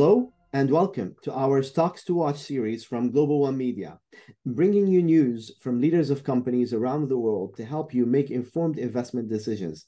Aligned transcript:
Hello 0.00 0.32
and 0.54 0.70
welcome 0.70 1.14
to 1.20 1.30
our 1.30 1.62
Stocks 1.62 2.04
to 2.04 2.14
Watch 2.14 2.38
series 2.38 2.84
from 2.84 3.10
Global 3.10 3.40
One 3.40 3.58
Media, 3.58 3.98
bringing 4.46 4.86
you 4.86 5.02
news 5.02 5.52
from 5.60 5.78
leaders 5.78 6.08
of 6.08 6.24
companies 6.24 6.72
around 6.72 7.10
the 7.10 7.18
world 7.18 7.54
to 7.58 7.66
help 7.66 7.92
you 7.92 8.06
make 8.06 8.30
informed 8.30 8.78
investment 8.78 9.28
decisions. 9.28 9.84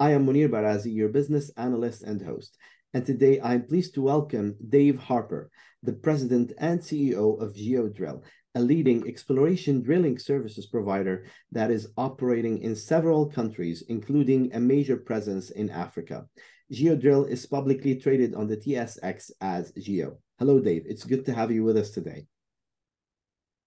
I 0.00 0.14
am 0.14 0.26
Munir 0.26 0.48
Barazi, 0.48 0.92
your 0.92 1.10
business 1.10 1.52
analyst 1.56 2.02
and 2.02 2.20
host. 2.20 2.58
And 2.92 3.06
today 3.06 3.40
I'm 3.40 3.64
pleased 3.64 3.94
to 3.94 4.02
welcome 4.02 4.56
Dave 4.68 4.98
Harper, 4.98 5.48
the 5.84 5.92
president 5.92 6.52
and 6.58 6.80
CEO 6.80 7.40
of 7.40 7.54
Geodrill, 7.54 8.24
a 8.56 8.60
leading 8.60 9.06
exploration 9.06 9.80
drilling 9.80 10.18
services 10.18 10.66
provider 10.66 11.26
that 11.52 11.70
is 11.70 11.92
operating 11.96 12.58
in 12.62 12.74
several 12.74 13.26
countries, 13.26 13.84
including 13.88 14.52
a 14.54 14.58
major 14.58 14.96
presence 14.96 15.50
in 15.50 15.70
Africa. 15.70 16.26
Geodrill 16.72 17.28
is 17.28 17.44
publicly 17.44 17.96
traded 17.96 18.34
on 18.34 18.48
the 18.48 18.56
TSX 18.56 19.30
as 19.42 19.72
Geo. 19.72 20.16
Hello, 20.38 20.58
Dave. 20.58 20.84
It's 20.86 21.04
good 21.04 21.26
to 21.26 21.34
have 21.34 21.50
you 21.50 21.64
with 21.64 21.76
us 21.76 21.90
today. 21.90 22.24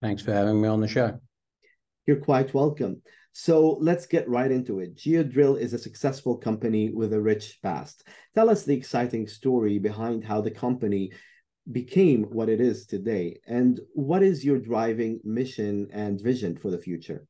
Thanks 0.02 0.24
for 0.24 0.34
having 0.34 0.60
me 0.60 0.68
on 0.68 0.82
the 0.82 0.88
show. 0.88 1.20
You're 2.08 2.18
quite 2.18 2.54
welcome. 2.54 3.04
So 3.32 3.78
let's 3.80 4.08
get 4.08 4.28
right 4.28 4.50
into 4.50 4.80
it. 4.80 4.96
Geodrill 4.96 5.60
is 5.60 5.74
a 5.74 5.78
successful 5.78 6.38
company 6.38 6.90
with 6.90 7.14
a 7.14 7.22
rich 7.22 7.60
past. 7.62 8.08
Tell 8.34 8.50
us 8.50 8.64
the 8.64 8.76
exciting 8.76 9.28
story 9.28 9.78
behind 9.78 10.24
how 10.24 10.42
the 10.42 10.52
company 10.52 11.12
became 11.72 12.24
what 12.24 12.50
it 12.50 12.62
is 12.62 12.86
today, 12.86 13.40
and 13.48 13.80
what 13.94 14.24
is 14.24 14.46
your 14.46 14.60
driving 14.60 15.20
mission 15.24 15.88
and 15.92 16.22
vision 16.22 16.58
for 16.58 16.72
the 16.72 16.78
future? 16.78 17.26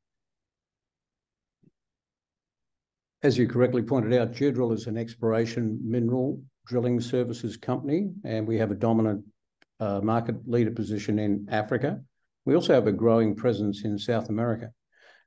As 3.25 3.39
you 3.39 3.47
correctly 3.47 3.81
pointed 3.81 4.13
out, 4.13 4.33
Geodrill 4.33 4.71
is 4.71 4.85
an 4.85 4.99
exploration 4.99 5.79
mineral 5.83 6.43
drilling 6.67 7.01
services 7.01 7.57
company, 7.57 8.11
and 8.23 8.47
we 8.47 8.55
have 8.59 8.69
a 8.69 8.75
dominant 8.75 9.25
uh, 9.79 9.99
market 9.99 10.35
leader 10.47 10.69
position 10.69 11.17
in 11.17 11.47
Africa. 11.49 11.99
We 12.45 12.53
also 12.53 12.75
have 12.75 12.85
a 12.85 12.91
growing 12.91 13.35
presence 13.35 13.83
in 13.83 13.97
South 13.97 14.29
America. 14.29 14.69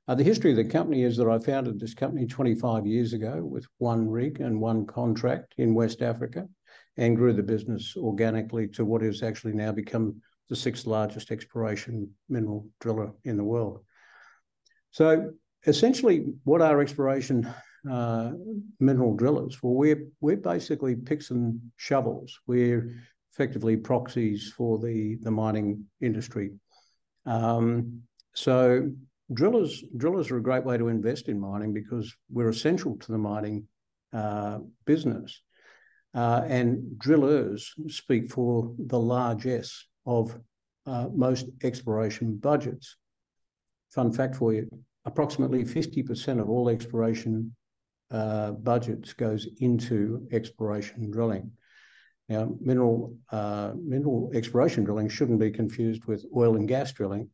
Uh, 0.07 0.15
the 0.15 0.23
history 0.23 0.51
of 0.51 0.55
the 0.55 0.63
company 0.63 1.03
is 1.03 1.17
that 1.17 1.27
I 1.27 1.39
founded 1.39 1.77
this 1.77 1.93
company 1.93 2.25
25 2.25 2.87
years 2.87 3.11
ago 3.11 3.43
with 3.43 3.67
one 3.79 4.07
rig 4.07 4.39
and 4.39 4.61
one 4.61 4.85
contract 4.85 5.55
in 5.57 5.73
West 5.73 6.01
Africa 6.01 6.47
and 6.95 7.17
grew 7.17 7.33
the 7.33 7.43
business 7.43 7.95
organically 7.97 8.69
to 8.69 8.85
what 8.85 9.01
has 9.01 9.21
actually 9.23 9.55
now 9.55 9.73
become 9.73 10.21
the 10.47 10.55
sixth 10.55 10.87
largest 10.87 11.31
exploration 11.31 12.09
mineral 12.29 12.65
driller 12.79 13.11
in 13.25 13.35
the 13.35 13.43
world. 13.43 13.83
So 14.91 15.33
essentially, 15.67 16.27
what 16.45 16.61
our 16.61 16.79
exploration 16.79 17.45
uh, 17.89 18.31
mineral 18.79 19.15
drillers? 19.15 19.61
Well, 19.61 19.73
we're 19.73 20.07
we're 20.21 20.37
basically 20.37 20.95
picks 20.95 21.31
and 21.31 21.59
shovels. 21.77 22.39
We're 22.47 22.95
effectively 23.33 23.77
proxies 23.77 24.51
for 24.55 24.79
the 24.79 25.17
the 25.21 25.31
mining 25.31 25.85
industry. 26.01 26.51
Um, 27.25 28.01
so 28.33 28.89
drillers 29.33 29.83
drillers 29.97 30.31
are 30.31 30.37
a 30.37 30.43
great 30.43 30.65
way 30.65 30.77
to 30.77 30.87
invest 30.87 31.27
in 31.29 31.39
mining 31.39 31.73
because 31.73 32.13
we're 32.31 32.49
essential 32.49 32.97
to 32.97 33.11
the 33.11 33.17
mining 33.17 33.67
uh, 34.13 34.59
business. 34.85 35.41
Uh, 36.15 36.41
and 36.47 36.97
drillers 36.97 37.73
speak 37.87 38.31
for 38.31 38.73
the 38.87 38.99
largesse 38.99 39.85
of 40.07 40.35
uh, 40.87 41.07
most 41.13 41.45
exploration 41.63 42.35
budgets. 42.35 42.97
Fun 43.91 44.11
fact 44.11 44.35
for 44.35 44.53
you, 44.53 44.67
approximately 45.05 45.63
50% 45.63 46.39
of 46.39 46.49
all 46.49 46.67
exploration 46.67 47.55
uh, 48.11 48.51
budgets 48.51 49.13
goes 49.13 49.47
into 49.59 50.27
exploration 50.31 51.11
drilling. 51.11 51.51
Now, 52.27 52.51
mineral 52.59 53.15
uh, 53.31 53.71
mineral 53.75 54.31
exploration 54.33 54.83
drilling 54.83 55.09
shouldn't 55.09 55.39
be 55.39 55.51
confused 55.51 56.05
with 56.05 56.25
oil 56.35 56.55
and 56.55 56.67
gas 56.67 56.91
drilling, 56.91 57.29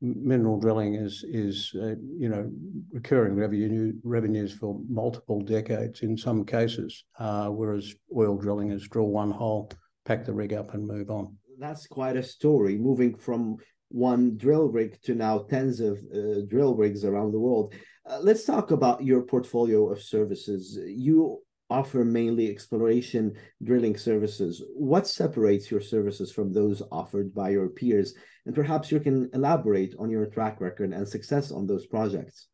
mineral 0.00 0.58
drilling 0.58 0.94
is 0.94 1.24
is 1.28 1.72
uh, 1.74 1.94
you 2.18 2.28
know 2.28 2.50
recurring 2.92 3.34
revenue 3.34 3.92
revenues 4.02 4.52
for 4.52 4.78
multiple 4.88 5.40
decades 5.40 6.02
in 6.02 6.16
some 6.16 6.44
cases, 6.44 7.04
uh, 7.18 7.48
whereas 7.48 7.94
oil 8.14 8.36
drilling 8.36 8.70
is 8.70 8.88
drill 8.88 9.08
one 9.08 9.30
hole, 9.30 9.70
pack 10.04 10.24
the 10.24 10.32
rig 10.32 10.52
up, 10.52 10.74
and 10.74 10.86
move 10.86 11.10
on. 11.10 11.36
That's 11.58 11.86
quite 11.86 12.16
a 12.16 12.22
story. 12.22 12.76
Moving 12.76 13.14
from 13.14 13.56
one 13.88 14.36
drill 14.36 14.68
rig 14.68 15.00
to 15.02 15.14
now 15.14 15.38
tens 15.38 15.80
of 15.80 15.98
uh, 16.14 16.40
drill 16.48 16.74
rigs 16.74 17.04
around 17.04 17.32
the 17.32 17.40
world. 17.40 17.74
Uh, 18.08 18.18
let's 18.20 18.44
talk 18.44 18.70
about 18.70 19.02
your 19.02 19.22
portfolio 19.22 19.90
of 19.90 20.02
services. 20.02 20.78
You 20.86 21.40
offer 21.68 22.04
mainly 22.04 22.50
exploration 22.50 23.34
drilling 23.62 23.96
services. 23.96 24.62
What 24.74 25.06
separates 25.08 25.70
your 25.70 25.80
services 25.80 26.30
from 26.32 26.52
those 26.52 26.82
offered 26.92 27.34
by 27.34 27.50
your 27.50 27.68
peers? 27.68 28.14
And 28.44 28.54
perhaps 28.54 28.92
you 28.92 29.00
can 29.00 29.28
elaborate 29.32 29.94
on 29.98 30.10
your 30.10 30.26
track 30.26 30.60
record 30.60 30.92
and 30.92 31.08
success 31.08 31.50
on 31.50 31.66
those 31.66 31.86
projects. 31.86 32.46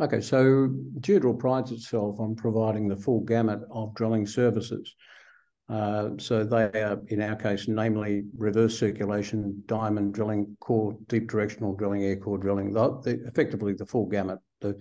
Okay, 0.00 0.20
so 0.20 0.68
Geodrill 1.00 1.38
prides 1.38 1.72
itself 1.72 2.20
on 2.20 2.36
providing 2.36 2.88
the 2.88 2.96
full 2.96 3.20
gamut 3.20 3.60
of 3.70 3.94
drilling 3.94 4.26
services. 4.26 4.94
Uh, 5.68 6.10
so 6.18 6.44
they 6.44 6.64
are, 6.80 6.98
in 7.08 7.20
our 7.20 7.36
case, 7.36 7.68
namely 7.68 8.24
reverse 8.36 8.78
circulation, 8.78 9.62
diamond 9.66 10.14
drilling, 10.14 10.56
core 10.60 10.96
deep 11.08 11.30
directional 11.30 11.74
drilling, 11.74 12.04
air 12.04 12.16
core 12.16 12.38
drilling, 12.38 12.72
the, 12.72 13.00
the, 13.02 13.22
effectively 13.26 13.74
the 13.74 13.84
full 13.84 14.06
gamut. 14.06 14.38
The 14.60 14.78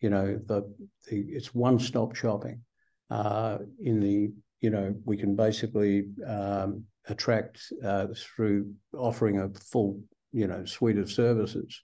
you 0.00 0.10
know, 0.10 0.40
the, 0.46 0.62
the 1.08 1.20
it's 1.28 1.54
one-stop 1.54 2.16
shopping. 2.16 2.62
Uh, 3.10 3.58
in 3.82 4.00
the, 4.00 4.32
you 4.60 4.70
know, 4.70 4.94
we 5.04 5.16
can 5.16 5.36
basically 5.36 6.06
um, 6.26 6.84
attract 7.06 7.60
uh, 7.84 8.06
through 8.16 8.72
offering 8.94 9.40
a 9.40 9.48
full, 9.50 10.00
you 10.32 10.46
know, 10.46 10.64
suite 10.64 10.98
of 10.98 11.10
services, 11.10 11.82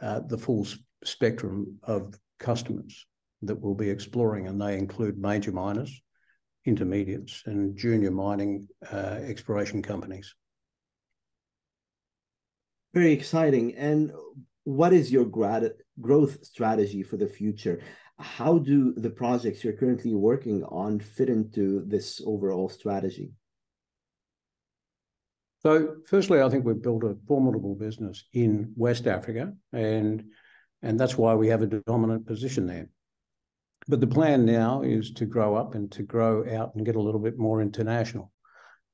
uh, 0.00 0.20
the 0.26 0.38
full 0.38 0.66
spectrum 1.04 1.78
of 1.82 2.14
customers 2.38 3.06
that 3.42 3.60
we'll 3.60 3.74
be 3.74 3.90
exploring, 3.90 4.46
and 4.46 4.60
they 4.60 4.78
include 4.78 5.18
major 5.18 5.52
miners, 5.52 6.00
intermediates, 6.64 7.42
and 7.46 7.76
junior 7.76 8.10
mining 8.10 8.68
uh, 8.92 9.18
exploration 9.26 9.82
companies. 9.82 10.34
Very 12.94 13.12
exciting. 13.12 13.74
And 13.74 14.12
what 14.64 14.92
is 14.92 15.12
your 15.12 15.24
grad- 15.24 15.74
growth 16.00 16.44
strategy 16.44 17.02
for 17.02 17.16
the 17.16 17.26
future? 17.26 17.80
How 18.18 18.58
do 18.58 18.94
the 18.94 19.10
projects 19.10 19.64
you're 19.64 19.72
currently 19.72 20.14
working 20.14 20.64
on 20.64 21.00
fit 21.00 21.28
into 21.28 21.84
this 21.86 22.22
overall 22.24 22.68
strategy? 22.68 23.32
So, 25.64 25.96
firstly, 26.06 26.42
I 26.42 26.48
think 26.50 26.64
we've 26.64 26.80
built 26.80 27.04
a 27.04 27.16
formidable 27.26 27.74
business 27.74 28.24
in 28.32 28.72
West 28.76 29.06
Africa, 29.06 29.54
and 29.72 30.24
and 30.82 31.00
that's 31.00 31.16
why 31.16 31.34
we 31.34 31.48
have 31.48 31.62
a 31.62 31.66
dominant 31.66 32.26
position 32.26 32.66
there. 32.66 32.88
But 33.86 34.00
the 34.00 34.06
plan 34.06 34.46
now 34.46 34.82
is 34.82 35.12
to 35.12 35.26
grow 35.26 35.56
up 35.56 35.74
and 35.74 35.90
to 35.92 36.02
grow 36.02 36.44
out 36.56 36.74
and 36.74 36.86
get 36.86 36.96
a 36.96 37.02
little 37.02 37.20
bit 37.20 37.38
more 37.38 37.60
international. 37.60 38.32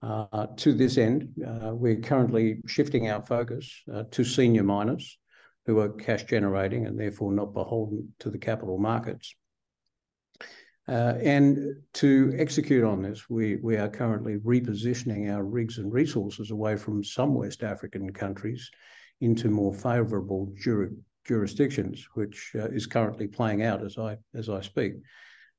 Uh, 0.02 0.46
to 0.56 0.72
this 0.72 0.98
end, 0.98 1.28
uh, 1.46 1.74
we're 1.74 2.00
currently 2.00 2.60
shifting 2.66 3.10
our 3.10 3.24
focus 3.24 3.82
uh, 3.92 4.04
to 4.10 4.24
senior 4.24 4.62
miners 4.62 5.18
who 5.66 5.78
are 5.78 5.90
cash 5.90 6.24
generating 6.24 6.86
and 6.86 6.98
therefore 6.98 7.32
not 7.32 7.52
beholden 7.52 8.12
to 8.18 8.30
the 8.30 8.38
capital 8.38 8.78
markets. 8.78 9.34
Uh, 10.88 11.14
and 11.22 11.58
to 11.92 12.34
execute 12.36 12.82
on 12.82 13.02
this, 13.02 13.30
we, 13.30 13.56
we 13.56 13.76
are 13.76 13.88
currently 13.88 14.38
repositioning 14.38 15.32
our 15.32 15.44
rigs 15.44 15.78
and 15.78 15.92
resources 15.92 16.50
away 16.50 16.76
from 16.76 17.04
some 17.04 17.34
West 17.34 17.62
African 17.62 18.12
countries 18.12 18.68
into 19.20 19.50
more 19.50 19.72
favourable 19.72 20.52
jurisdictions, 21.30 22.08
which 22.14 22.50
uh, 22.56 22.68
is 22.78 22.86
currently 22.86 23.28
playing 23.28 23.62
out 23.62 23.84
as 23.84 23.96
I 23.98 24.16
as 24.34 24.48
I 24.48 24.60
speak. 24.62 24.94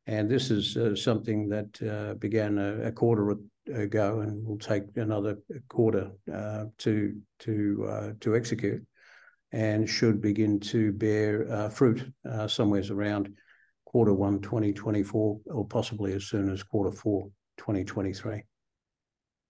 And 0.06 0.30
this 0.30 0.52
is 0.52 0.76
uh, 0.76 0.96
something 0.96 1.48
that 1.50 1.72
uh, 1.82 2.16
began 2.16 2.58
a, 2.58 2.88
a, 2.90 2.92
quarter 2.92 3.38
ago 3.74 4.20
and 4.20 4.46
will 4.46 4.58
take 4.58 4.84
another 4.96 5.38
quarter 5.70 6.12
uh, 6.40 6.66
to 6.80 7.16
to 7.46 7.56
uh, 7.94 8.10
to 8.20 8.36
execute 8.36 8.86
and 9.54 9.88
should 9.88 10.22
begin 10.22 10.60
to 10.74 10.92
bear 10.92 11.70
fruit 11.70 12.00
uh, 12.30 12.48
somewhere 12.48 12.84
around 12.90 13.34
quarter 13.86 14.14
one 14.14 14.42
2024 14.42 15.40
or 15.46 15.66
possibly 15.68 16.14
as 16.14 16.26
soon 16.26 16.52
as 16.52 16.64
quarter 16.64 16.92
four 16.92 17.30
2023. 17.58 18.44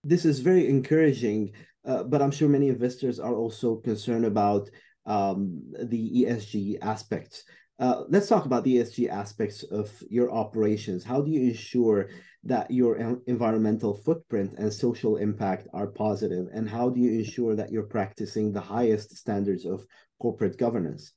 This 0.03 0.25
is 0.25 0.39
very 0.39 0.67
encouraging, 0.67 1.51
uh, 1.85 2.03
but 2.03 2.21
I'm 2.21 2.31
sure 2.31 2.49
many 2.49 2.69
investors 2.69 3.19
are 3.19 3.35
also 3.35 3.75
concerned 3.75 4.25
about 4.25 4.69
um, 5.05 5.61
the 5.83 6.23
ESG 6.23 6.77
aspects. 6.81 7.43
Uh, 7.79 8.03
let's 8.09 8.27
talk 8.27 8.45
about 8.45 8.63
the 8.63 8.77
ESG 8.77 9.09
aspects 9.09 9.63
of 9.63 9.91
your 10.09 10.31
operations. 10.31 11.03
How 11.03 11.21
do 11.21 11.31
you 11.31 11.49
ensure 11.49 12.09
that 12.43 12.69
your 12.69 13.19
environmental 13.27 13.95
footprint 13.95 14.53
and 14.57 14.73
social 14.73 15.17
impact 15.17 15.67
are 15.73 15.87
positive 15.87 16.47
and 16.53 16.69
how 16.69 16.89
do 16.89 16.99
you 16.99 17.19
ensure 17.19 17.55
that 17.55 17.71
you're 17.71 17.83
practicing 17.83 18.51
the 18.51 18.61
highest 18.61 19.15
standards 19.15 19.65
of 19.65 19.85
corporate 20.19 20.57
governance 20.57 21.13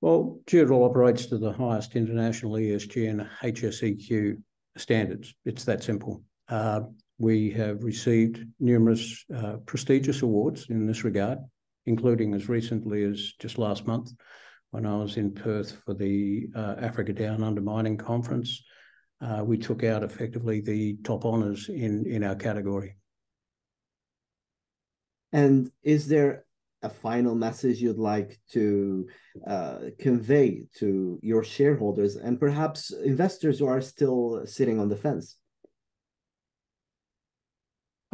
well 0.00 0.40
Geodrill 0.46 0.84
operates 0.84 1.26
to 1.26 1.38
the 1.38 1.52
highest 1.52 1.94
international 1.94 2.52
esg 2.54 3.08
and 3.08 3.20
hseq 3.42 4.36
standards. 4.76 5.34
It's 5.44 5.64
that 5.64 5.82
simple. 5.82 6.22
Uh, 6.48 6.82
we 7.18 7.50
have 7.50 7.82
received 7.82 8.44
numerous 8.60 9.24
uh, 9.34 9.56
prestigious 9.64 10.22
awards 10.22 10.66
in 10.68 10.86
this 10.86 11.04
regard, 11.04 11.38
including 11.86 12.34
as 12.34 12.48
recently 12.48 13.04
as 13.04 13.32
just 13.38 13.58
last 13.58 13.86
month 13.86 14.12
when 14.70 14.84
I 14.84 14.96
was 14.96 15.16
in 15.16 15.32
Perth 15.32 15.80
for 15.84 15.94
the 15.94 16.48
uh, 16.54 16.74
Africa 16.78 17.12
Down 17.12 17.42
Under 17.42 17.60
Mining 17.60 17.96
Conference. 17.96 18.62
Uh, 19.20 19.42
we 19.44 19.56
took 19.56 19.82
out 19.82 20.02
effectively 20.02 20.60
the 20.60 20.96
top 21.04 21.24
honours 21.24 21.68
in, 21.70 22.04
in 22.06 22.22
our 22.22 22.34
category. 22.34 22.96
And 25.32 25.70
is 25.82 26.08
there 26.08 26.44
a 26.82 26.90
final 26.90 27.34
message 27.34 27.80
you'd 27.80 27.98
like 27.98 28.38
to 28.52 29.06
uh, 29.46 29.78
convey 29.98 30.64
to 30.76 31.18
your 31.22 31.42
shareholders 31.42 32.16
and 32.16 32.38
perhaps 32.38 32.92
investors 32.92 33.58
who 33.58 33.66
are 33.66 33.80
still 33.80 34.42
sitting 34.44 34.78
on 34.78 34.90
the 34.90 34.96
fence? 34.96 35.36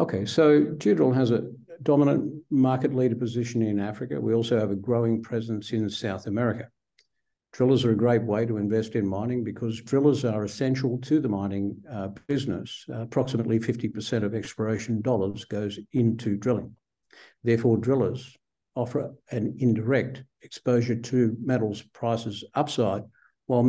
Okay, 0.02 0.26
so 0.26 0.62
Geodrill 0.62 1.14
has 1.14 1.30
a 1.30 1.48
dominant 1.84 2.42
market 2.50 2.92
leader 2.92 3.14
position 3.14 3.62
in 3.62 3.78
Africa. 3.78 4.20
We 4.20 4.34
also 4.34 4.58
have 4.58 4.72
a 4.72 4.74
growing 4.74 5.22
presence 5.22 5.72
in 5.72 5.88
South 5.88 6.26
America. 6.26 6.68
Drillers 7.52 7.84
are 7.84 7.92
a 7.92 7.96
great 7.96 8.24
way 8.24 8.44
to 8.44 8.56
invest 8.56 8.96
in 8.96 9.06
mining 9.06 9.44
because 9.44 9.80
drillers 9.80 10.24
are 10.24 10.42
essential 10.42 10.98
to 11.02 11.20
the 11.20 11.28
mining 11.28 11.76
uh, 11.88 12.08
business. 12.26 12.84
Uh, 12.92 13.02
approximately 13.02 13.60
50% 13.60 14.24
of 14.24 14.34
exploration 14.34 15.02
dollars 15.02 15.44
goes 15.44 15.78
into 15.92 16.36
drilling. 16.36 16.74
Therefore, 17.44 17.76
drillers 17.76 18.36
offer 18.74 19.14
an 19.30 19.54
indirect 19.60 20.24
exposure 20.42 20.96
to 20.96 21.36
metals 21.40 21.80
prices 21.92 22.42
upside 22.54 23.04
while, 23.46 23.62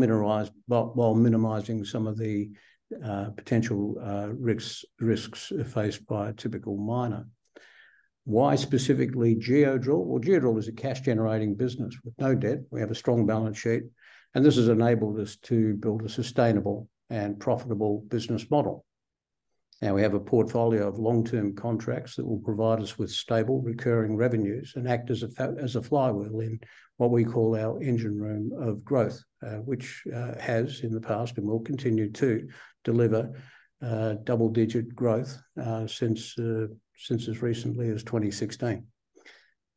while 0.66 1.14
minimizing 1.14 1.86
some 1.86 2.08
of 2.08 2.18
the 2.18 2.50
uh, 3.04 3.30
potential 3.32 3.96
uh, 4.04 4.30
risks, 4.34 4.86
risks 5.00 5.52
faced 5.74 6.06
by 6.08 6.30
a 6.30 6.34
typical 6.34 6.78
miner. 6.78 7.28
Why 8.26 8.56
specifically 8.56 9.36
Geodrill? 9.36 10.06
Well, 10.06 10.22
Geodrill 10.22 10.58
is 10.58 10.68
a 10.68 10.74
cash 10.74 11.02
generating 11.02 11.56
business 11.56 11.96
with 12.04 12.14
no 12.20 12.36
debt. 12.36 12.60
We 12.72 12.80
have 12.80 12.92
a 12.92 12.96
strong 12.96 13.26
balance 13.26 13.58
sheet, 13.58 13.84
and 14.34 14.46
this 14.46 14.56
has 14.56 14.70
enabled 14.70 15.20
us 15.20 15.36
to 15.44 15.76
build 15.76 16.04
a 16.04 16.10
sustainable 16.10 16.88
and 17.10 17.40
profitable 17.40 18.04
business 18.08 18.50
model. 18.50 18.86
Now 19.84 19.94
we 19.94 20.02
have 20.02 20.14
a 20.14 20.20
portfolio 20.20 20.88
of 20.88 20.98
long-term 20.98 21.58
contracts 21.58 22.16
that 22.16 22.26
will 22.26 22.40
provide 22.40 22.80
us 22.80 22.98
with 22.98 23.12
stable 23.12 23.62
recurring 23.62 24.16
revenues 24.16 24.72
and 24.78 24.88
act 24.88 25.10
as 25.10 25.24
a, 25.24 25.82
flywheel 25.82 26.40
in 26.40 26.62
what 26.96 27.12
we 27.12 27.26
call 27.26 27.58
our 27.58 27.84
engine 27.84 28.18
room 28.18 28.54
of 28.58 28.86
growth, 28.86 29.22
uh, 29.46 29.58
which 29.58 30.02
uh, 30.16 30.40
has 30.40 30.80
in 30.86 30.94
the 30.94 31.02
past 31.02 31.38
and 31.38 31.46
will 31.46 31.60
continue 31.60 32.10
to 32.12 32.48
deliver 32.86 33.30
uh, 33.82 34.14
double-digit 34.24 34.96
growth 34.96 35.38
since 35.88 36.38
since 36.96 37.28
as 37.28 37.42
recently 37.42 37.90
as 37.90 38.04
2016. 38.04 38.86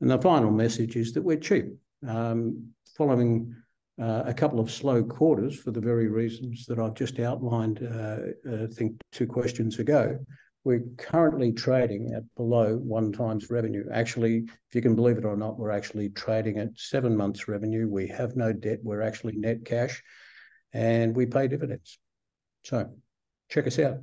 And 0.01 0.11
the 0.11 0.21
final 0.21 0.53
message 0.53 0.95
is 0.95 1.15
that 1.15 1.23
we're 1.23 1.37
cheap. 1.37 1.67
Um, 2.07 2.69
following 2.97 3.57
uh, 4.01 4.25
a 4.27 4.35
couple 4.35 4.61
of 4.61 4.71
slow 4.71 5.03
quarters 5.03 5.59
for 5.59 5.71
the 5.71 5.81
very 5.81 6.09
reasons 6.09 6.67
that 6.67 6.79
I've 6.79 6.95
just 6.95 7.19
outlined, 7.19 7.81
uh, 7.83 8.51
uh, 8.51 8.65
I 8.65 8.67
think 8.67 9.01
two 9.13 9.27
questions 9.27 9.79
ago. 9.79 10.19
We're 10.65 10.85
currently 10.99 11.53
trading 11.53 12.13
at 12.13 12.23
below 12.35 12.77
one 12.77 13.13
times 13.13 13.51
revenue. 13.51 13.85
Actually, 13.93 14.39
if 14.39 14.75
you 14.75 14.83
can 14.83 14.97
believe 14.97 15.17
it 15.17 15.25
or 15.25 15.37
not, 15.37 15.59
we're 15.59 15.71
actually 15.71 16.11
trading 16.11 16.59
at 16.59 16.71
seven 16.77 17.17
months 17.17 17.47
revenue. 17.47 17.89
We 17.89 18.09
have 18.09 18.37
no 18.37 18.53
debt. 18.53 18.81
We're 18.83 19.03
actually 19.03 19.37
net 19.37 19.65
cash, 19.65 20.03
and 20.73 21.15
we 21.15 21.25
pay 21.25 21.47
dividends. 21.47 21.99
So 22.65 22.91
check 23.49 23.69
us 23.69 23.79
out, 23.79 23.99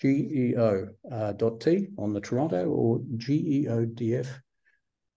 geo.t 0.00 0.56
uh, 1.10 1.32
on 2.02 2.12
the 2.12 2.20
Toronto 2.20 2.68
or 2.68 2.98
geodf 2.98 4.26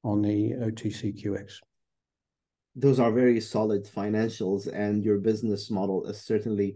on 0.04 0.22
the 0.22 0.52
OTCQX 0.52 1.58
those 2.76 3.00
are 3.00 3.12
very 3.12 3.40
solid 3.40 3.86
financials 3.86 4.72
and 4.74 5.04
your 5.04 5.18
business 5.18 5.70
model 5.70 6.06
is 6.06 6.22
certainly 6.22 6.76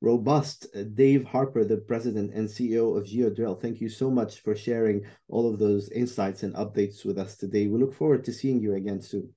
robust. 0.00 0.66
Dave 0.94 1.24
Harper, 1.24 1.64
the 1.64 1.78
president 1.78 2.34
and 2.34 2.48
CEO 2.48 2.96
of 2.96 3.04
Geodrill, 3.04 3.60
thank 3.60 3.80
you 3.80 3.88
so 3.88 4.10
much 4.10 4.40
for 4.40 4.54
sharing 4.54 5.04
all 5.28 5.52
of 5.52 5.58
those 5.58 5.88
insights 5.90 6.42
and 6.42 6.54
updates 6.54 7.04
with 7.04 7.18
us 7.18 7.36
today. 7.36 7.66
We 7.66 7.78
look 7.78 7.94
forward 7.94 8.24
to 8.24 8.32
seeing 8.32 8.60
you 8.60 8.74
again 8.74 9.00
soon. 9.00 9.32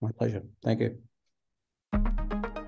My 0.00 0.10
pleasure. 0.12 0.42
Thank 0.62 0.80
you. 0.80 2.58